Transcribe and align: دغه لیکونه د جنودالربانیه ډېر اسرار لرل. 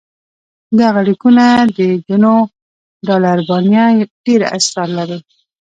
دغه 0.79 0.99
لیکونه 1.07 1.45
د 1.77 1.79
جنودالربانیه 2.07 3.85
ډېر 4.25 4.41
اسرار 4.57 4.89
لرل. 4.97 5.21